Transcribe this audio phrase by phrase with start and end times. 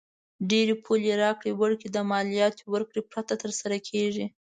[0.49, 4.25] ډېری پولي راکړې ورکړې د مالیاتو ورکړې پرته تر سره کیږي.